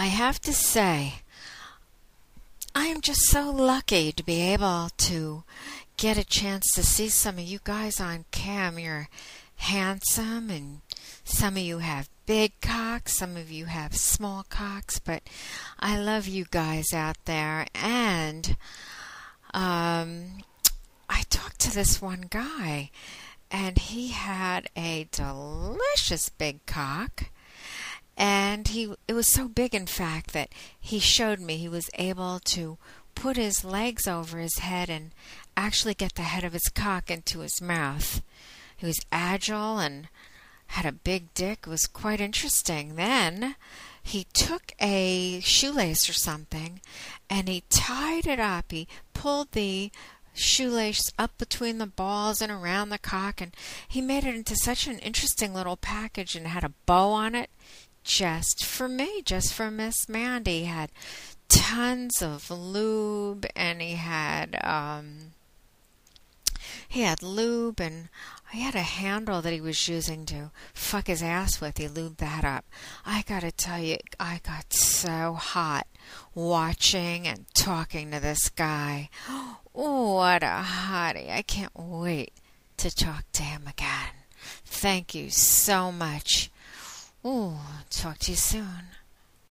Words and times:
I 0.00 0.06
have 0.06 0.40
to 0.42 0.54
say, 0.54 1.16
I 2.74 2.86
am 2.86 3.02
just 3.02 3.20
so 3.26 3.50
lucky 3.50 4.12
to 4.12 4.24
be 4.24 4.40
able 4.40 4.88
to 4.96 5.44
get 5.98 6.16
a 6.16 6.24
chance 6.24 6.64
to 6.74 6.82
see 6.82 7.10
some 7.10 7.34
of 7.36 7.44
you 7.44 7.58
guys 7.62 8.00
on 8.00 8.24
cam. 8.30 8.78
You're 8.78 9.10
handsome, 9.56 10.48
and 10.48 10.80
some 11.22 11.58
of 11.58 11.62
you 11.62 11.80
have 11.80 12.08
big 12.24 12.58
cocks, 12.62 13.18
some 13.18 13.36
of 13.36 13.52
you 13.52 13.66
have 13.66 13.94
small 13.94 14.42
cocks, 14.48 14.98
but 14.98 15.22
I 15.78 15.98
love 15.98 16.26
you 16.26 16.46
guys 16.50 16.94
out 16.94 17.22
there. 17.26 17.66
And 17.74 18.56
um, 19.52 20.38
I 21.10 21.24
talked 21.28 21.58
to 21.60 21.74
this 21.74 22.00
one 22.00 22.24
guy, 22.30 22.90
and 23.50 23.76
he 23.76 24.08
had 24.08 24.70
a 24.74 25.08
delicious 25.12 26.30
big 26.30 26.64
cock 26.64 27.24
and 28.20 28.68
he 28.68 28.92
it 29.08 29.14
was 29.14 29.32
so 29.32 29.48
big 29.48 29.74
in 29.74 29.86
fact 29.86 30.34
that 30.34 30.50
he 30.78 30.98
showed 30.98 31.40
me 31.40 31.56
he 31.56 31.70
was 31.70 31.88
able 31.94 32.38
to 32.38 32.76
put 33.14 33.38
his 33.38 33.64
legs 33.64 34.06
over 34.06 34.38
his 34.38 34.58
head 34.58 34.90
and 34.90 35.12
actually 35.56 35.94
get 35.94 36.14
the 36.14 36.22
head 36.22 36.44
of 36.44 36.52
his 36.52 36.68
cock 36.74 37.10
into 37.10 37.40
his 37.40 37.62
mouth. 37.62 38.22
He 38.76 38.84
was 38.84 39.00
agile 39.10 39.78
and 39.78 40.08
had 40.68 40.84
a 40.84 40.92
big 40.92 41.32
dick. 41.32 41.60
It 41.66 41.70
was 41.70 41.86
quite 41.86 42.20
interesting. 42.20 42.96
Then 42.96 43.56
he 44.02 44.26
took 44.34 44.72
a 44.78 45.40
shoelace 45.40 46.06
or 46.08 46.12
something 46.12 46.82
and 47.30 47.48
he 47.48 47.64
tied 47.70 48.26
it 48.26 48.38
up. 48.38 48.70
He 48.70 48.86
pulled 49.14 49.52
the 49.52 49.90
shoelace 50.34 51.10
up 51.18 51.38
between 51.38 51.78
the 51.78 51.86
balls 51.86 52.42
and 52.42 52.52
around 52.52 52.90
the 52.90 52.98
cock 52.98 53.40
and 53.40 53.54
he 53.88 54.02
made 54.02 54.24
it 54.24 54.34
into 54.34 54.56
such 54.56 54.86
an 54.86 54.98
interesting 54.98 55.54
little 55.54 55.76
package 55.76 56.36
and 56.36 56.46
had 56.46 56.64
a 56.64 56.72
bow 56.84 57.12
on 57.12 57.34
it 57.34 57.48
just 58.10 58.64
for 58.64 58.88
me, 58.88 59.22
just 59.22 59.54
for 59.54 59.70
Miss 59.70 60.08
Mandy. 60.08 60.60
He 60.60 60.64
had 60.64 60.90
tons 61.48 62.20
of 62.20 62.50
lube 62.50 63.46
and 63.54 63.80
he 63.80 63.92
had 63.94 64.58
um 64.64 65.32
he 66.88 67.02
had 67.02 67.22
lube 67.22 67.80
and 67.80 68.08
he 68.50 68.62
had 68.62 68.74
a 68.74 68.80
handle 68.80 69.40
that 69.40 69.52
he 69.52 69.60
was 69.60 69.88
using 69.88 70.26
to 70.26 70.50
fuck 70.74 71.06
his 71.06 71.22
ass 71.22 71.60
with. 71.60 71.78
He 71.78 71.86
lubed 71.86 72.16
that 72.16 72.44
up. 72.44 72.64
I 73.06 73.22
gotta 73.28 73.52
tell 73.52 73.78
you, 73.78 73.98
I 74.18 74.40
got 74.42 74.72
so 74.72 75.34
hot 75.34 75.86
watching 76.34 77.28
and 77.28 77.46
talking 77.54 78.10
to 78.10 78.20
this 78.20 78.48
guy. 78.48 79.08
What 79.72 80.42
a 80.42 80.64
hottie. 80.66 81.30
I 81.30 81.42
can't 81.42 81.70
wait 81.76 82.32
to 82.78 82.92
talk 82.92 83.24
to 83.34 83.44
him 83.44 83.68
again. 83.68 84.24
Thank 84.64 85.14
you 85.14 85.30
so 85.30 85.92
much. 85.92 86.50
Oh, 87.22 87.60
talk 87.90 88.18
to 88.20 88.30
you 88.30 88.36
soon. 88.36 88.86